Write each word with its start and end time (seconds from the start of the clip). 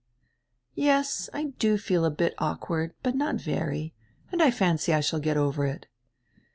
""Yes, 0.73 1.29
I 1.31 1.53
do 1.59 1.77
feel 1.77 2.05
a 2.05 2.09
bit 2.09 2.33
awkward, 2.39 2.95
but 3.03 3.13
not 3.13 3.35
very. 3.35 3.93
And 4.31 4.41
I 4.41 4.49
fancy 4.49 4.95
I 4.95 4.99
shall 4.99 5.19
get 5.19 5.37
over 5.37 5.63
it." 5.67 5.85